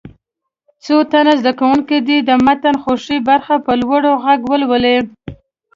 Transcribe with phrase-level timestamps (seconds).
[0.83, 4.97] څو تنه زده کوونکي دې د متن خوښې برخه په لوړ غږ ولولي.